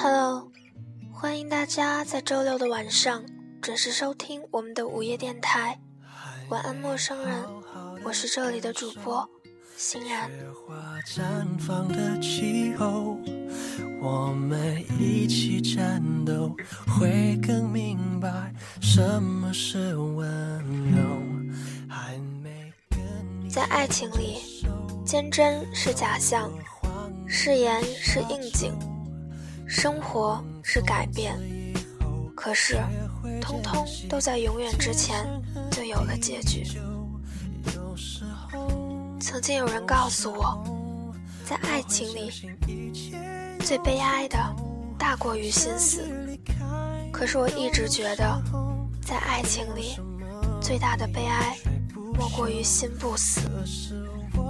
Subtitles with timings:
[0.00, 0.48] Hello，
[1.12, 3.24] 欢迎大家在周六的晚上
[3.60, 5.76] 准时收听我们的午夜电台。
[6.50, 7.44] 晚安，陌生人，
[8.04, 9.28] 我是这里的主播
[9.76, 10.30] 欣然。
[14.00, 16.54] 我们一起战斗，
[16.86, 20.28] 会更明白什么是温
[20.92, 21.02] 柔。
[23.50, 24.64] 在爱情里，
[25.04, 26.48] 坚贞是假象，
[27.26, 28.72] 誓言是应景，
[29.68, 31.38] 生活是改变。
[32.34, 32.78] 可是，
[33.40, 35.26] 通通都在永远之前
[35.70, 36.64] 就有了结局。
[39.20, 40.64] 曾经有人告诉我，
[41.44, 42.30] 在爱情里，
[43.60, 44.38] 最悲哀的
[44.98, 46.08] 大过于心死。
[47.12, 48.42] 可是我一直觉得，
[49.04, 49.98] 在爱情里，
[50.62, 51.56] 最大的悲哀。
[52.16, 53.42] 莫过于心不死。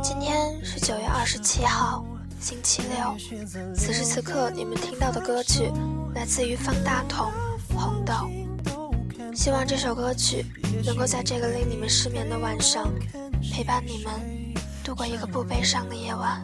[0.02, 2.04] 今天是九月二十七号，
[2.40, 3.16] 星期六。
[3.74, 5.70] 此时此刻，你们听到的歌曲
[6.14, 7.26] 来自于方大同
[7.74, 8.12] 《红豆》。
[9.36, 10.44] 希望这首歌曲
[10.84, 12.88] 能够在这个令你们失眠的晚上，
[13.52, 14.12] 陪伴你们
[14.84, 16.42] 度过一个不悲伤的夜晚。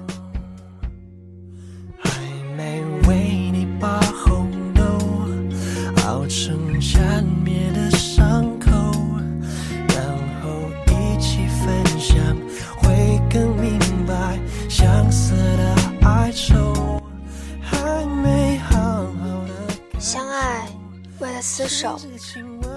[2.02, 2.20] 还
[2.56, 4.82] 没为你把红豆
[6.04, 7.90] 熬成缠绵的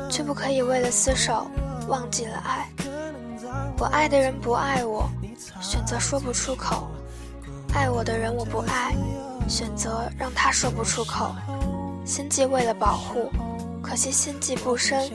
[0.10, 1.50] 却不可以为了厮守
[1.88, 2.70] 忘记了爱。
[3.78, 5.10] 我爱的人不爱我，
[5.62, 6.88] 选择说不出口；
[7.74, 8.96] 爱我的人我不爱，
[9.48, 11.36] 选择让他说不出口。
[12.04, 13.30] 心计为了保护，
[13.82, 15.10] 可惜心计不深；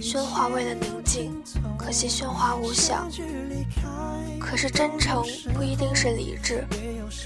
[0.00, 1.42] 喧哗为了宁静，
[1.78, 3.08] 可惜喧哗无效。
[4.38, 6.64] 可是真诚不一定是理智，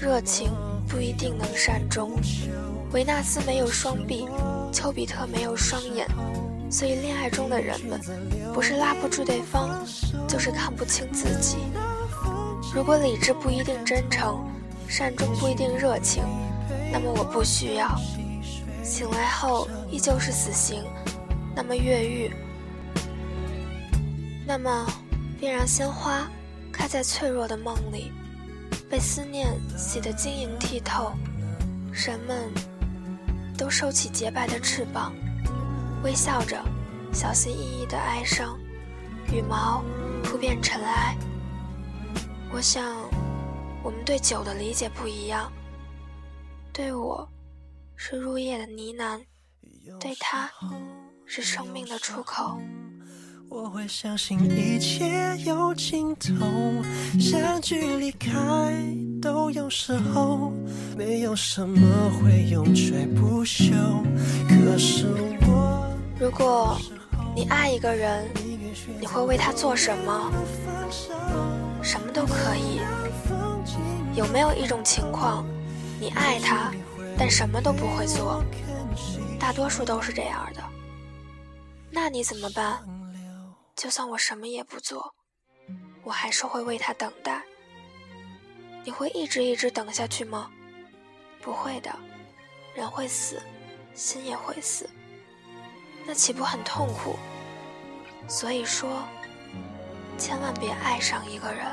[0.01, 0.49] 热情
[0.87, 2.11] 不一定能善终。
[2.91, 4.27] 维纳斯没有双臂，
[4.71, 6.07] 丘比特没有双眼，
[6.69, 7.99] 所以恋爱中的人们，
[8.53, 9.69] 不是拉不住对方，
[10.27, 11.57] 就是看不清自己。
[12.73, 14.45] 如果理智不一定真诚，
[14.87, 16.23] 善终不一定热情，
[16.91, 17.99] 那么我不需要。
[18.83, 20.83] 醒来后依旧是死刑，
[21.55, 22.31] 那么越狱，
[24.47, 24.85] 那么
[25.39, 26.27] 便让鲜花。
[26.73, 28.13] 开在脆弱的梦里，
[28.89, 31.11] 被思念洗得晶莹剔透。
[31.91, 32.49] 人们
[33.61, 35.13] 都收起洁白的翅膀，
[36.03, 36.59] 微笑着，
[37.13, 38.59] 小心翼翼的哀伤。
[39.31, 39.83] 羽毛
[40.23, 41.15] 铺遍尘埃。
[42.51, 42.83] 我想，
[43.83, 45.53] 我们对酒的理解不一样。
[46.73, 47.29] 对我，
[47.95, 49.23] 是入夜的呢喃；
[49.99, 50.49] 对他，
[51.27, 52.59] 是生命的出口。
[53.51, 56.45] 我会相信一切有尽头，
[57.19, 58.31] 相聚离开
[59.21, 60.53] 都有时候，
[60.97, 63.73] 没有什么会永垂不朽。
[64.47, 65.05] 可是
[65.41, 66.79] 我，如果
[67.35, 68.25] 你爱一个人，
[68.97, 70.31] 你会为他做什么？
[71.83, 72.79] 什么都可以。
[74.15, 75.45] 有没有一种情况，
[75.99, 76.71] 你爱他，
[77.17, 78.41] 但什么都不会做？
[79.37, 80.63] 大多数都是这样的。
[81.91, 82.79] 那你怎么办？
[83.81, 85.15] 就算我什么也不做，
[86.03, 87.43] 我还是会为他等待。
[88.83, 90.51] 你会一直一直等下去吗？
[91.41, 91.91] 不会的，
[92.75, 93.41] 人会死，
[93.95, 94.87] 心也会死，
[96.05, 97.17] 那岂不很痛苦？
[98.27, 99.01] 所以说，
[100.15, 101.65] 千万别爱上一个人。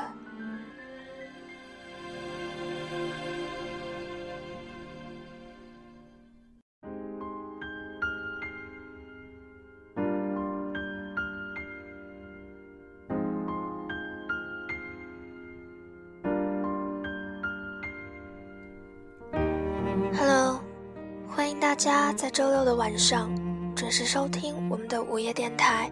[22.19, 23.31] 在周六的晚上
[23.73, 25.89] 准时收听我们的午夜电台，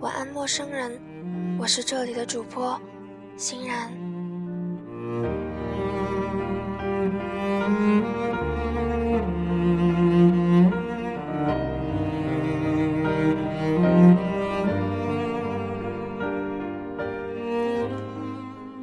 [0.00, 1.00] 晚安，陌生人，
[1.56, 2.76] 我是这里的主播
[3.36, 3.92] 欣然。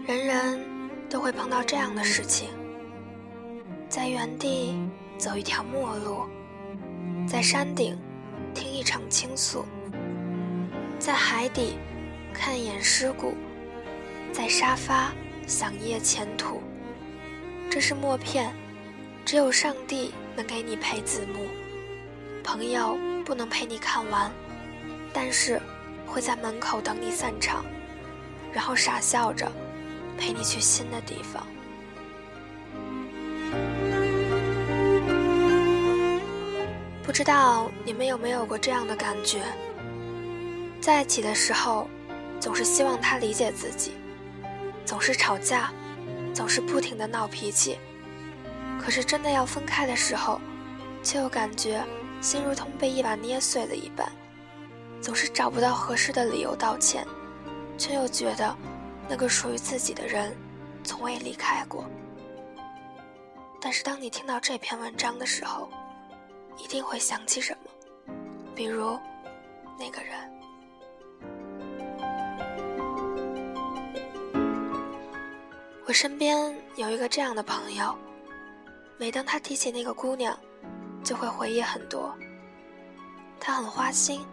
[0.06, 0.66] 人人
[1.10, 2.48] 都会碰到这样的事情，
[3.90, 4.80] 在原地。
[5.16, 6.26] 走一条陌路，
[7.34, 7.98] 在山顶
[8.54, 9.66] 听一场倾诉，
[11.00, 11.80] 在海底
[12.32, 13.34] 看一眼尸骨，
[14.32, 15.12] 在沙发
[15.48, 16.62] 想一夜前途。
[17.72, 18.54] 这是默片，
[19.26, 21.48] 只有上帝能给你配字幕，
[22.44, 24.32] 朋友不能陪你看完，
[25.12, 25.60] 但是
[26.06, 27.66] 会在门口等你散场，
[28.54, 29.52] 然后傻笑着
[30.20, 31.48] 陪你去新的地方。
[37.14, 39.44] 不知道你们有没有过这样的感觉？
[40.82, 41.88] 在一起的时候，
[42.40, 43.92] 总是希望他理解自己，
[44.84, 45.72] 总是吵架，
[46.34, 47.78] 总是不停的闹脾气。
[48.82, 50.42] 可是真的要分开的时候，
[51.04, 51.84] 却又感觉
[52.20, 54.12] 心如同被一把捏碎了一般，
[55.00, 57.06] 总是找不到合适的理由道歉，
[57.78, 58.58] 却又觉得
[59.08, 60.36] 那个属于自己的人
[60.84, 61.86] 从未离开过。
[63.62, 65.70] 但是当你听到这篇文章的时候，
[66.58, 68.14] 一定会想起什么，
[68.56, 68.98] 比如
[69.78, 70.32] 那个人。
[75.86, 77.96] 我身边有一个这样的朋友，
[78.98, 80.38] 每当他提起那个姑娘，
[81.04, 82.16] 就会回忆很多。
[83.40, 84.26] 他很花心，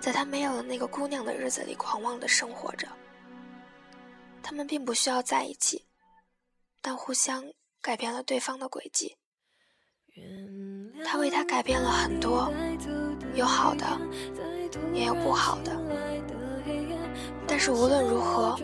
[0.00, 2.88] 在他没有了那个姑娘的日子里狂妄的生活着。
[4.42, 5.84] 他们并不需要在一起，
[6.80, 7.44] 但互相
[7.82, 9.16] 改变了对方的轨迹。
[11.06, 12.52] 他为她改变了很多，
[13.32, 13.86] 有好的，
[14.92, 15.70] 也有不好的。
[17.46, 18.58] 但是无论如何。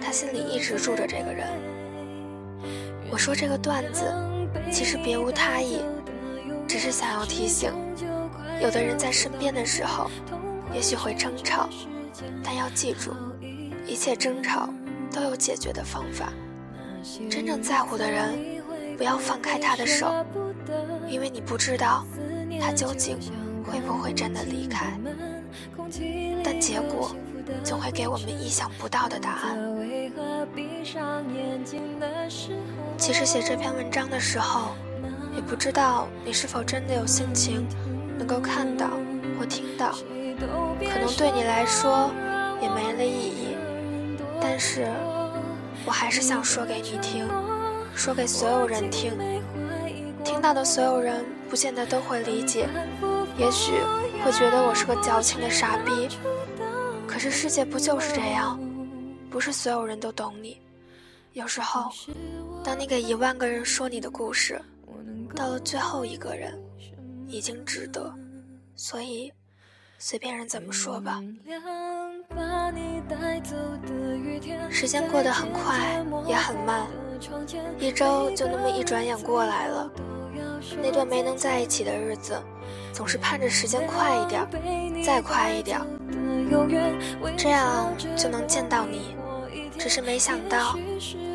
[0.00, 1.46] 他心里一直住着这个人。
[3.10, 4.04] 我说这个段子，
[4.70, 5.82] 其实别无他意，
[6.66, 7.70] 只是想要提醒，
[8.62, 10.08] 有的人在身边的时候，
[10.72, 11.68] 也许会争吵，
[12.42, 13.10] 但要记住，
[13.86, 14.70] 一切争吵
[15.12, 16.32] 都有解决的方法。
[17.28, 18.38] 真正在乎的人，
[18.96, 20.24] 不要放开他的手，
[21.08, 22.04] 因为你不知道
[22.60, 23.18] 他究竟
[23.64, 24.98] 会不会真的离开，
[26.44, 27.14] 但结果
[27.64, 29.58] 总会给我们意想不到的答案。
[32.96, 34.74] 其实写这篇文章的时候，
[35.34, 37.66] 也不知道你是否真的有心情
[38.18, 38.90] 能够看到
[39.38, 42.10] 或听到，可能对你来说
[42.60, 43.56] 也没了意义。
[44.40, 44.88] 但是，
[45.84, 47.28] 我还是想说给你听，
[47.94, 49.12] 说给所有人听。
[50.38, 52.68] 听到的所有人不见得都会理解，
[53.36, 53.72] 也许
[54.24, 56.08] 会觉得我是个矫情的傻逼。
[57.08, 58.56] 可是世界不就是这样？
[59.28, 60.62] 不是所有人都懂你，
[61.32, 61.90] 有时候，
[62.62, 64.62] 当你给一万个人说你的故事，
[65.34, 66.56] 到了最后一个人，
[67.26, 68.14] 已经值得。
[68.76, 69.32] 所以，
[69.98, 71.20] 随便人怎么说吧。
[74.70, 76.86] 时间过得很快，也很慢，
[77.80, 79.90] 一周就那么一转眼过来了。
[80.82, 82.40] 那段没能在一起的日子，
[82.92, 84.46] 总是盼着时间快一点，
[85.04, 85.80] 再快一点，
[87.36, 89.16] 这样就能见到你。
[89.78, 90.76] 只是没想到，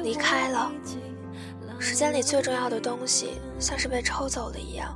[0.03, 0.71] 离开了。
[1.79, 4.93] 时间里最重要的东西，像是被抽走了一样，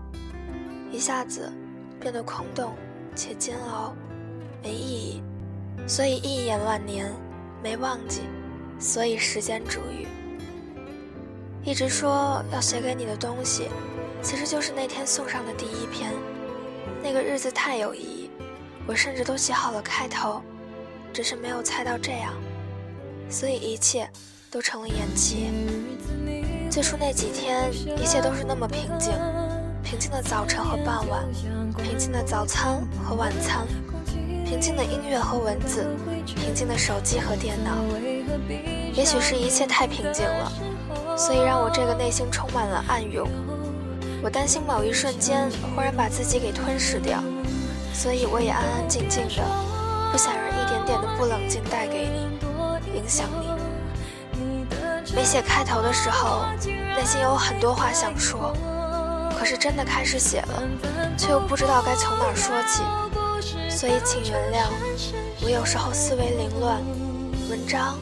[0.92, 1.52] 一下子
[2.00, 2.74] 变得空洞
[3.16, 3.94] 且煎熬，
[4.64, 5.22] 没意义。
[5.86, 7.12] 所以一眼万年，
[7.64, 8.22] 没忘记，
[8.80, 10.08] 所以时间煮雨。
[11.64, 13.70] 一直说要写给你的东西，
[14.22, 16.12] 其实就是那天送上的第一篇。
[17.02, 18.30] 那个日子太有意义，
[18.86, 20.42] 我甚至都写好了开头，
[21.14, 22.34] 只是没有猜到这样。
[23.30, 24.10] 所以一切
[24.50, 25.48] 都成了延期。
[26.70, 29.14] 最初那几天，一切都是那么平静，
[29.84, 31.26] 平静的早晨和傍晚，
[31.84, 33.66] 平静的早餐和晚餐，
[34.46, 35.86] 平静的音乐和文字，
[36.26, 37.72] 平静的手机和电脑。
[38.94, 40.52] 也许是一切太平静了，
[41.18, 43.28] 所以让我这个内心充满了暗涌。
[44.24, 47.24] 我担心某一瞬间忽然把自己给吞噬掉，
[47.94, 49.44] 所以我也安安静静的，
[50.12, 52.28] 不想让一点点的不冷静带给你。
[52.98, 53.48] 影响你。
[55.16, 58.54] 没写开头的时候，内心有很多话想说，
[59.38, 60.64] 可是真的开始写了，
[61.18, 62.84] 却又不知道该从哪儿说起，
[63.70, 64.68] 所以请原谅，
[65.44, 66.82] 我有时候思维凌乱，
[67.50, 67.98] 文章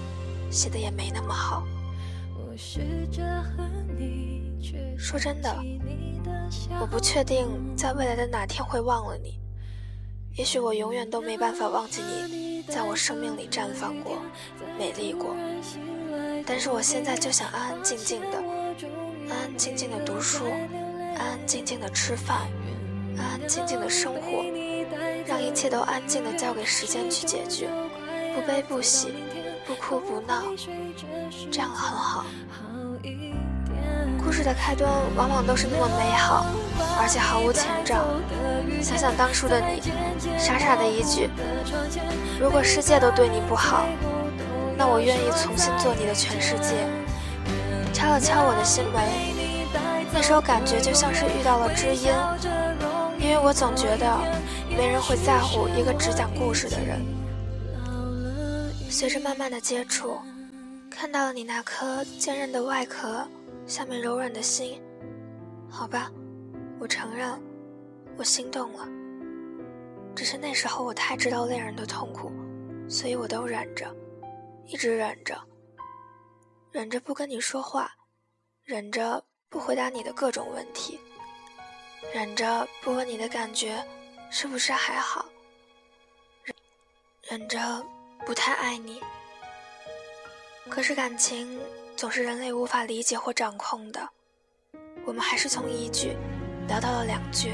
[0.49, 1.63] 写的也没那么好。
[2.35, 3.63] 我试着和
[3.97, 4.44] 你
[4.97, 5.55] 说真的，
[6.79, 9.39] 我不确定在未来的哪天会忘了你，
[10.35, 12.63] 也许我永远都没办法忘记你。
[12.67, 14.17] 在我生命里绽放过，
[14.79, 15.35] 美丽过，
[16.47, 18.37] 但是我现在就想安安静静的，
[19.29, 20.45] 安安静静的读书，
[21.15, 22.49] 安安静静的吃饭，
[23.19, 24.43] 安安静静的生活，
[25.27, 27.69] 让一切都安静的交给时间去解决，
[28.33, 29.13] 不悲不喜，
[29.67, 30.43] 不哭不闹，
[31.51, 32.25] 这样很好。
[34.25, 36.47] 故事的开端往往都是那么美好，
[36.99, 38.03] 而且毫无前兆。
[38.81, 39.79] 想想当初的你，
[40.35, 41.29] 傻傻的一句
[42.41, 43.85] ：“如果世界都对你不好，
[44.75, 46.73] 那我愿意重新做你的全世界。”
[47.93, 49.03] 敲了敲我的心门，
[50.11, 52.11] 那时候感觉就像是遇到了知音，
[53.19, 54.17] 因为我总觉得
[54.75, 56.99] 没人会在乎一个只讲故事的人。
[58.89, 60.17] 随着慢慢的接触，
[60.89, 63.23] 看到了你那颗坚韧的外壳。
[63.65, 64.81] 下面柔软的心，
[65.69, 66.11] 好吧，
[66.79, 67.41] 我承认，
[68.15, 68.87] 我心动了。
[70.15, 72.31] 只是那时候我太知道恋人的痛苦，
[72.87, 73.93] 所以我都忍着，
[74.67, 75.35] 一直忍着，
[76.71, 77.91] 忍着不跟你说话，
[78.63, 80.99] 忍着不回答你的各种问题，
[82.13, 83.83] 忍着不问你的感觉
[84.29, 85.25] 是不是还好，
[86.43, 86.55] 忍
[87.39, 87.83] 忍着
[88.25, 89.01] 不太爱你。
[90.69, 91.59] 可是感情
[91.95, 94.09] 总是人类无法理解或掌控的，
[95.05, 96.15] 我们还是从一句
[96.67, 97.53] 聊到了两句，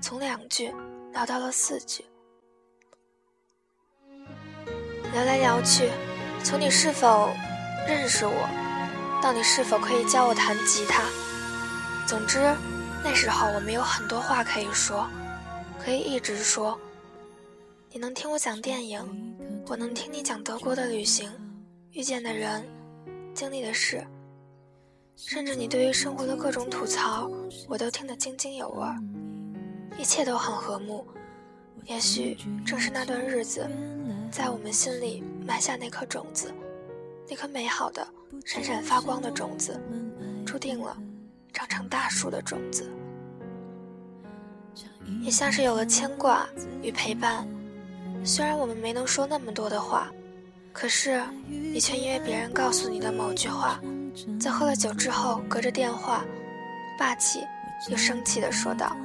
[0.00, 0.72] 从两句。
[1.12, 2.02] 聊到了四句，
[5.12, 5.90] 聊来聊去，
[6.42, 7.28] 从你是否
[7.86, 8.48] 认识我，
[9.22, 11.02] 到你是否可以教我弹吉他，
[12.06, 12.38] 总之，
[13.04, 15.06] 那时候我们有很多话可以说，
[15.84, 16.80] 可以一直说。
[17.90, 19.04] 你能听我讲电影，
[19.66, 21.30] 我能听你讲德国的旅行，
[21.90, 22.66] 遇见的人，
[23.34, 24.04] 经历的事，
[25.16, 27.30] 甚至你对于生活的各种吐槽，
[27.68, 28.86] 我都听得津津有味。
[29.98, 31.06] 一切都很和睦，
[31.84, 33.68] 也许正是那段日子，
[34.30, 36.52] 在我们心里埋下那颗种子，
[37.28, 38.06] 那颗美好的、
[38.44, 39.78] 闪闪发光的种子，
[40.46, 40.96] 注定了
[41.52, 42.90] 长成大树的种子。
[45.22, 46.48] 也像是有了牵挂
[46.80, 47.46] 与陪伴，
[48.24, 50.10] 虽然我们没能说那么多的话，
[50.72, 53.80] 可是你却因为别人告诉你的某句话，
[54.40, 56.24] 在喝了酒之后，隔着电话，
[56.98, 57.40] 霸气
[57.90, 58.96] 又生气地说道。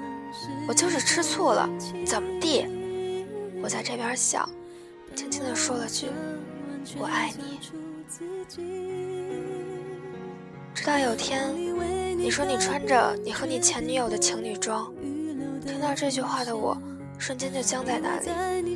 [0.67, 1.69] 我就是吃醋了，
[2.05, 2.65] 怎么地？
[3.61, 4.47] 我在这边笑，
[5.15, 6.07] 轻轻地说了句
[6.99, 7.59] ：“我爱你。”
[10.75, 11.53] 直到有天，
[12.17, 14.93] 你说你穿着你和你前女友的情侣装，
[15.65, 16.77] 听到这句话的我，
[17.17, 18.75] 瞬间就僵在那里。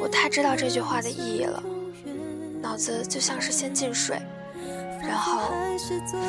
[0.00, 1.62] 我太知道这句话的意义了，
[2.62, 4.16] 脑子就像是先进水，
[5.02, 5.50] 然后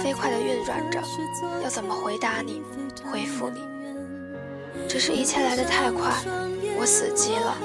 [0.01, 0.99] 飞快地运转着，
[1.63, 2.61] 要怎么回答你，
[3.05, 3.61] 回复你。
[4.89, 6.11] 只是一切来得太快，
[6.77, 7.55] 我死机了。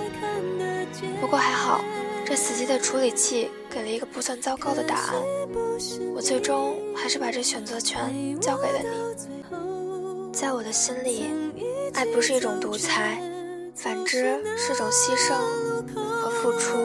[1.21, 1.81] 不过还好，
[2.27, 5.15] 这死机的处理器给了一个不算糟糕的答案。
[6.15, 10.33] 我最终还是把这选择权交给了你。
[10.33, 11.31] 在我的心里，
[11.95, 13.19] 爱不是一种独裁，
[13.75, 15.35] 反之是种牺牲
[15.97, 16.77] 和付出。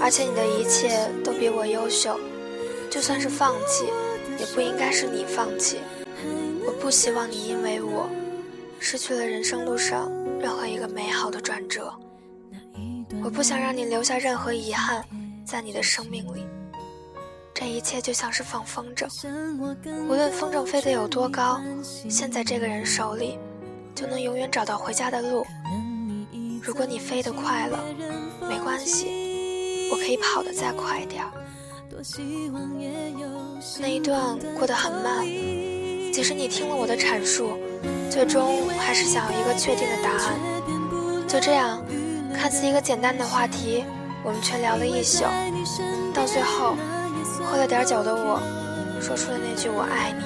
[0.00, 2.18] 而且你的一切都比我优秀，
[2.90, 3.84] 就算是放弃，
[4.38, 5.78] 也不应该是你放弃。
[6.66, 8.08] 我不希望你因为我。
[8.82, 11.92] 失去了人生路上任何一个美好的转折，
[13.22, 15.04] 我不想让你留下任何遗憾，
[15.44, 16.46] 在你的生命里，
[17.52, 19.06] 这一切就像是放风筝，
[20.08, 21.60] 无论风筝飞得有多高，
[22.08, 23.38] 现在这个人手里，
[23.94, 25.46] 就能永远找到回家的路。
[26.62, 27.78] 如果你飞得快了，
[28.48, 29.19] 没关系，
[29.90, 31.30] 我可以跑得再快点儿。
[33.78, 35.24] 那一段过得很慢，
[36.12, 37.58] 即使你听了我的阐述。
[38.10, 40.34] 最终还是想要一个确定的答案。
[41.28, 41.80] 就这样，
[42.34, 43.84] 看似一个简单的话题，
[44.24, 45.24] 我们却聊了一宿。
[46.12, 46.74] 到最后，
[47.44, 48.40] 喝了点酒的我，
[49.00, 50.24] 说出了那句“我爱你”。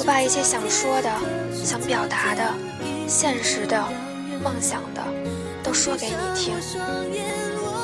[0.00, 1.12] 我把一切想说的、
[1.52, 2.54] 想表达的、
[3.06, 3.76] 现实的、
[4.42, 5.02] 梦想的，
[5.62, 6.54] 都说给你听。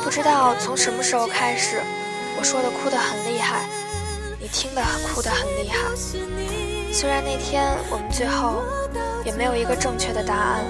[0.04, 1.80] 不知道从什么时候开始，
[2.38, 3.66] 我说的哭得很厉害，
[4.38, 5.78] 你听的哭得很厉害。
[6.92, 8.62] 虽然那天我们最后
[9.24, 10.64] 也没有一个正确的答案，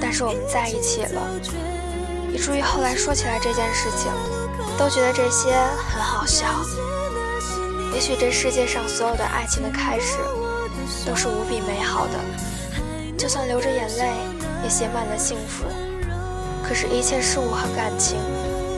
[0.00, 1.20] 但是我们在一起了，
[2.32, 4.10] 以至于后来说起来这件事情，
[4.78, 5.52] 都觉得这些
[5.92, 6.46] 很好笑。
[7.92, 10.16] 也许这世界上所有的爱情的开始
[11.06, 12.14] 都是无比美好的，
[13.18, 14.10] 就算流着眼泪
[14.64, 15.64] 也写满了幸福。
[16.66, 18.18] 可是，一切事物和感情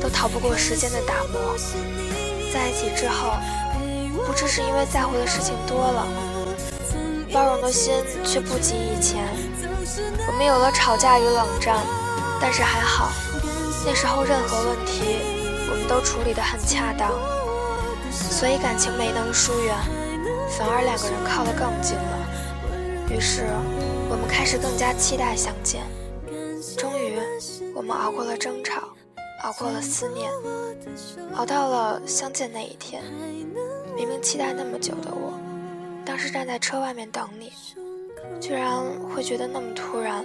[0.09, 1.55] 都逃不过时间的打磨。
[2.51, 3.35] 在一起之后，
[4.27, 6.07] 不只是因为在乎的事情多了。
[7.31, 7.93] 包容的心
[8.25, 9.29] 却不及以前，
[10.27, 11.77] 我们有了吵架与冷战，
[12.41, 13.11] 但是还好，
[13.85, 15.19] 那时候任何问题
[15.71, 17.13] 我们都处理得很恰当，
[18.11, 19.77] 所以感情没能疏远，
[20.49, 23.13] 反而两个人靠得更近了。
[23.15, 23.45] 于是
[24.09, 25.83] 我们开始更加期待相见。
[26.79, 27.19] 终于，
[27.75, 28.89] 我们熬过了争吵，
[29.43, 30.33] 熬过了思念，
[31.35, 33.05] 熬到了相见那一天。
[33.95, 35.39] 明明期待那么久的我。
[36.05, 37.53] 当时站在车外面等你，
[38.41, 40.25] 居然会觉得那么突然，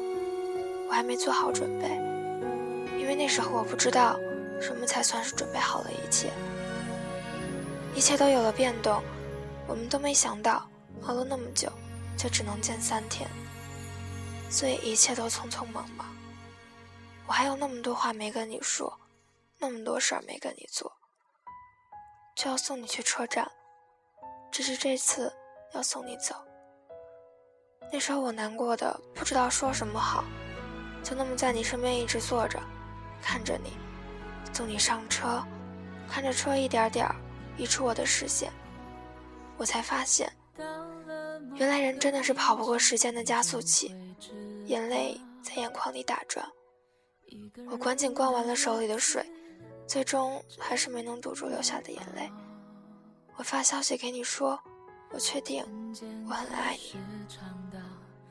[0.87, 1.89] 我还没做好准备，
[2.99, 4.17] 因为那时候我不知道
[4.59, 6.29] 什么才算是准备好了一切，
[7.95, 9.01] 一切都有了变动，
[9.67, 10.67] 我们都没想到
[11.03, 11.71] 熬了那么久，
[12.17, 13.29] 就只能见三天，
[14.49, 16.07] 所以一切都匆匆忙忙，
[17.27, 18.97] 我还有那么多话没跟你说，
[19.63, 20.91] 那么多事儿没跟你做，
[22.35, 23.49] 就要送你去车站，
[24.51, 25.33] 只是这次。
[25.73, 26.35] 要送你走，
[27.91, 30.23] 那时候我难过的不知道说什么好，
[31.01, 32.61] 就那么在你身边一直坐着，
[33.23, 33.71] 看着你，
[34.53, 35.43] 送你上车，
[36.07, 37.09] 看着车一点点
[37.57, 38.53] 移出我的视线，
[39.57, 40.31] 我才发现，
[41.55, 43.95] 原来人真的是跑不过时间的加速器，
[44.65, 46.47] 眼泪在眼眶里打转。
[47.71, 49.25] 我赶紧灌完了手里的水，
[49.87, 52.31] 最终还是没能堵住流下的眼泪。
[53.35, 54.59] 我发消息给你说，
[55.11, 55.65] 我确定
[56.27, 56.95] 我很爱你。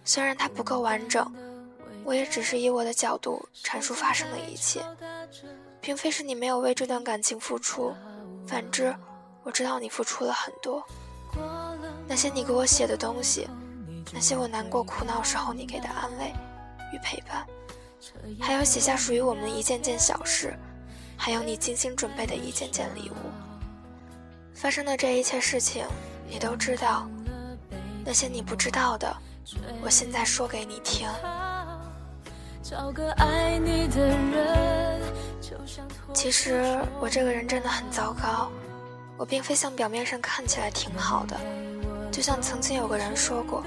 [0.04, 1.32] 虽然它不够完整，
[2.04, 4.80] 我也只是以我的角度阐述发生的一切，
[5.80, 7.92] 并非是你没有为这段感情付出。
[8.46, 8.94] 反之，
[9.44, 10.84] 我知道你付出了很多。
[12.08, 13.48] 那些你给我写的东西，
[14.12, 16.32] 那些我难过苦恼时候你给的安慰
[16.92, 17.46] 与陪伴。
[18.40, 20.58] 还有写下属于我们的一件件小事，
[21.24, 23.14] 还有你精心准备的一件件礼物。
[24.52, 25.86] 发生的这一切事情，
[26.28, 27.08] 你都知道。
[28.04, 29.16] 那些你不知道的，
[29.80, 31.08] 我现在说给你听。
[36.12, 38.50] 其实我这个人真的很糟糕，
[39.16, 41.38] 我并非像表面上看起来挺好的。
[42.10, 43.62] 就像曾经有个人说过，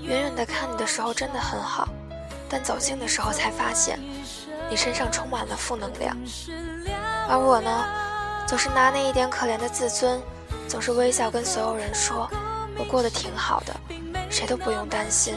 [0.00, 1.86] 远远的看你的时候真的很好。
[2.48, 3.98] 但走近的时候才发现，
[4.72, 6.16] 你身上充满了负能量，
[7.28, 7.84] 而我呢，
[8.46, 10.18] 总是拿那一点可怜的自尊，
[10.66, 12.26] 总是微笑跟所有人说，
[12.78, 13.76] 我过得挺好的，
[14.30, 15.36] 谁都不用担心，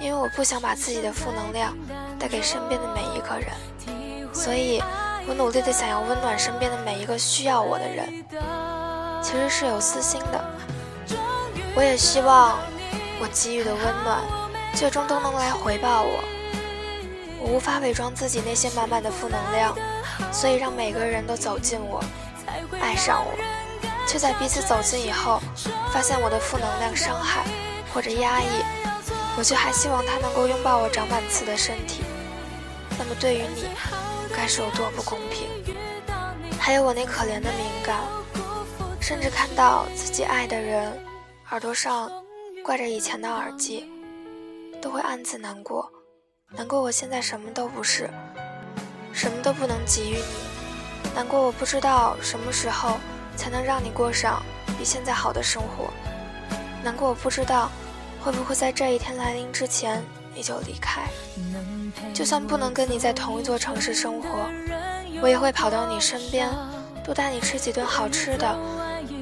[0.00, 1.72] 因为我不想把自己的负能量
[2.18, 4.82] 带给身边的每一个人，所以
[5.28, 8.24] 我努力的想要温暖身边的每一个需要我的人，
[9.22, 10.44] 其实是有私心的，
[11.76, 12.58] 我也希望
[13.20, 14.20] 我给予的温暖。
[14.74, 16.39] 最终都能来回报我。
[17.40, 19.74] 我无法伪装自己那些满满的负能量，
[20.30, 22.04] 所以让每个人都走近我，
[22.80, 23.32] 爱上我，
[24.06, 25.40] 却在彼此走近以后，
[25.92, 27.44] 发现我的负能量伤害
[27.94, 28.62] 或者压抑，
[29.38, 32.02] 我却还希望他能够拥抱我长满刺的身体。
[32.98, 33.68] 那么对于你，
[34.36, 35.48] 该是有多不公平？
[36.58, 38.00] 还有我那可怜的敏感，
[39.00, 40.92] 甚至看到自己爱的人
[41.50, 42.12] 耳朵上
[42.62, 43.90] 挂着以前的耳机。
[44.82, 45.92] 都会暗自难过，
[46.52, 48.10] 难过我现在什么都不是，
[49.12, 50.24] 什么都不能给予你，
[51.14, 52.98] 难过我不知道什么时候
[53.36, 54.42] 才能让你过上
[54.76, 55.90] 比现在好的生活，
[56.82, 57.70] 难过我不知道
[58.20, 60.02] 会不会在这一天来临之前
[60.34, 61.02] 你就离开，
[62.12, 64.28] 就算不能跟你在同一座城市生活，
[65.22, 66.50] 我也会跑到你身边，
[67.04, 68.58] 多带你吃几顿好吃的，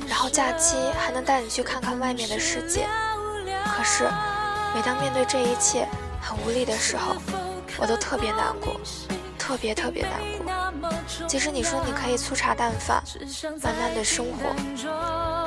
[0.08, 2.88] 然后假期还能带你去看看外面的世界，
[3.66, 4.08] 可是。
[4.74, 5.88] 每当面对这一切
[6.20, 7.16] 很无力的时候，
[7.78, 8.80] 我都特别难过，
[9.38, 10.72] 特别特别难过。
[11.26, 13.02] 即使你说你可以粗茶淡饭，
[13.62, 14.54] 慢慢的生活，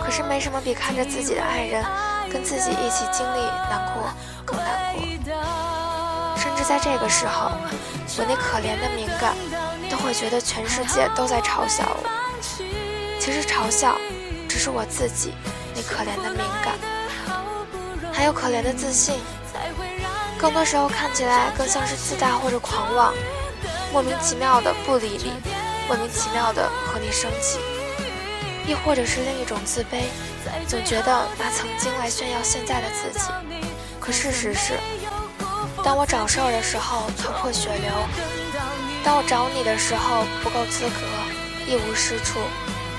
[0.04, 1.84] 可是没什么比看着自己的爱人
[2.32, 4.12] 跟自己一起经历难过
[4.46, 5.02] 更难过。
[6.38, 7.52] 甚至在这个时候，
[8.18, 9.36] 我那可怜的敏感
[9.90, 12.10] 都会觉得全世界都在嘲笑我。
[13.20, 13.96] 其实嘲笑
[14.50, 15.34] 只是我自己
[15.76, 16.74] 那可怜的敏感。
[18.12, 19.16] 还有可怜的自信，
[20.42, 23.14] 更多时候看起来更像是自大或者狂妄，
[23.94, 25.32] 莫名其妙的不理你，
[25.88, 27.60] 莫名其妙的和你生气，
[28.66, 30.06] 亦或者是另一种自卑，
[30.68, 33.30] 总觉得拿曾经来炫耀现在的自己。
[34.00, 34.80] 可事实是，
[35.84, 37.92] 当我找事儿的时候头破血流，
[39.04, 41.06] 当我找你的时候不够资格，
[41.68, 42.40] 一无是处，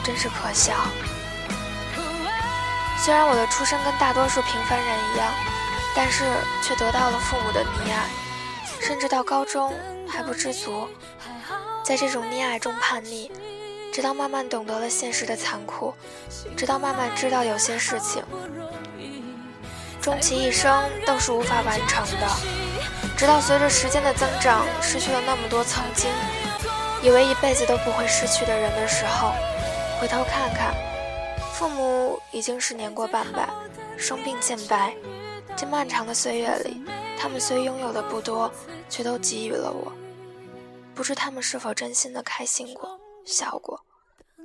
[0.04, 0.74] 真是可笑。
[3.04, 5.26] 虽然我的出身跟大多数平凡人一样，
[5.94, 6.24] 但是
[6.62, 8.08] 却得到了父母的溺爱，
[8.80, 9.72] 甚至到高中
[10.08, 10.88] 还不知足，
[11.84, 13.30] 在这种溺爱中叛逆，
[13.92, 15.94] 直到慢慢懂得了现实的残酷，
[16.56, 18.24] 直到慢慢知道有些事情，
[20.00, 22.26] 终其一生都是无法完成的，
[23.16, 26.10] 直到随着时间的增长，失去了那么多曾经
[27.02, 29.32] 以为一辈子都不会失去的人的时候，
[30.00, 30.74] 回头看看。
[31.52, 33.48] 父母已经是年过半百，
[33.96, 34.94] 生病渐白。
[35.56, 36.82] 这漫长的岁月里，
[37.18, 38.52] 他们虽拥有的不多，
[38.88, 39.92] 却都给予了我。
[40.94, 43.80] 不知他们是否真心的开心过、笑过？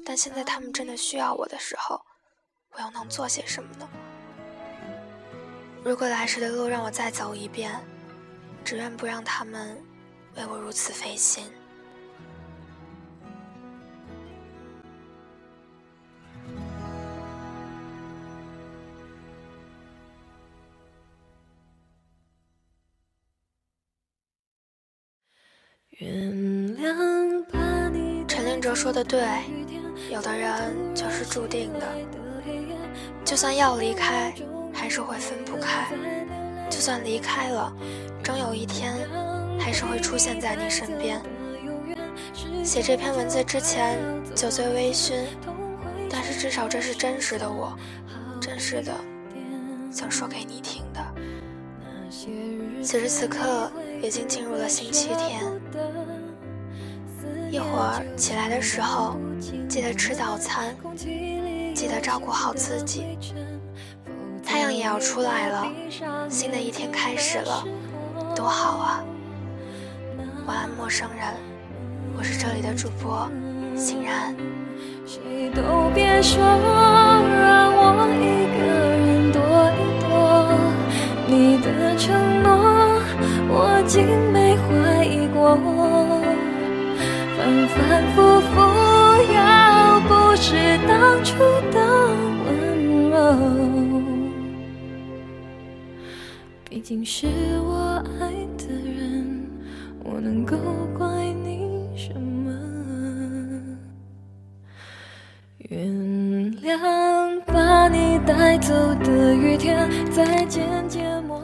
[0.06, 2.00] 但现在他们真的需要我的时候，
[2.72, 3.90] 我又能做些什么呢？
[5.84, 7.72] 如果来时的路让我再走一遍，
[8.64, 9.82] 只愿不让他们
[10.36, 11.52] 为我如此费心。
[28.28, 29.20] 陈令哲说的对，
[30.12, 31.88] 有的人就是注定的，
[33.26, 34.32] 就算要离开，
[34.72, 35.92] 还是会分不开。
[36.70, 37.74] 就算离开了，
[38.22, 38.94] 终有一天
[39.60, 41.20] 还是会出现在你身边。
[42.64, 43.98] 写这篇文字之前，
[44.36, 45.14] 酒醉微醺，
[46.12, 47.76] 但是至少这是真实的我，
[48.40, 48.94] 真实的
[49.92, 51.04] 想说给你听的。
[52.84, 55.42] 此时此刻，已经进入了星期天。
[57.50, 59.18] 一会儿起来的时候，
[59.68, 60.76] 记得吃早餐，
[61.74, 63.18] 记得照顾好自己。
[64.46, 65.68] 太阳也要出来了，
[66.30, 67.64] 新的一天开始了，
[68.36, 69.04] 多好啊！
[70.46, 71.34] 晚安，陌生人，
[72.18, 73.30] 我是这里的主播
[73.76, 74.36] 欣然。
[75.06, 79.42] 谁都别说，让我一个人躲
[79.74, 80.08] 一躲。
[81.28, 82.87] 你的承诺，
[83.50, 85.58] 我竟没怀疑过。
[87.38, 87.78] 反反
[88.14, 88.56] 复复，
[89.34, 91.38] 要不是当初
[91.72, 91.76] 的
[92.46, 92.48] 温
[93.10, 93.16] 柔，
[96.70, 97.28] 毕竟是
[97.62, 98.22] 我爱
[98.58, 99.48] 的人，
[100.04, 100.58] 我能够
[100.98, 101.08] 怪
[101.44, 102.52] 你什么？
[105.70, 105.88] 原
[106.62, 111.37] 谅把你带走的雨天，在渐渐模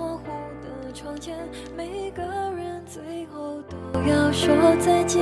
[4.07, 5.21] 要说再见。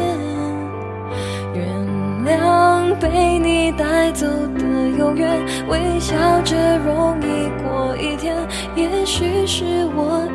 [1.53, 1.65] 原
[2.25, 4.25] 谅被你带走
[4.57, 4.63] 的
[4.97, 5.29] 永远，
[5.67, 8.35] 微笑着容易过一天。
[8.75, 9.63] 也许是
[9.95, 10.25] 我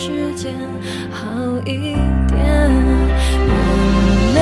[0.00, 0.54] 时间
[1.12, 1.28] 好
[1.66, 1.94] 一
[2.26, 2.32] 点。
[2.32, 2.40] 原
[4.34, 4.40] 谅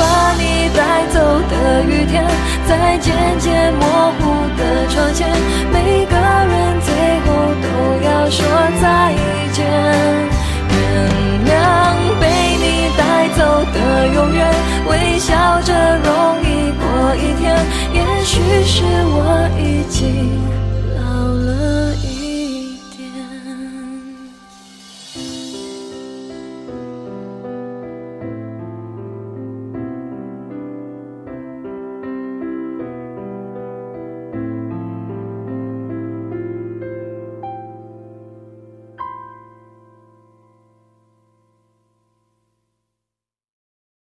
[0.00, 2.26] 把你带走的雨天，
[2.66, 4.20] 在渐渐模糊
[4.58, 5.30] 的窗前，
[5.72, 6.90] 每个人最
[7.22, 7.26] 后
[7.62, 7.66] 都
[8.04, 8.44] 要说
[8.82, 9.14] 再
[9.52, 9.64] 见。
[10.74, 10.76] 原
[11.46, 11.54] 谅
[12.20, 12.26] 被
[12.58, 13.38] 你带走
[13.72, 14.42] 的永远，
[14.88, 16.10] 微笑着容
[16.42, 17.46] 易过一天。
[17.94, 20.57] 也许是我已经。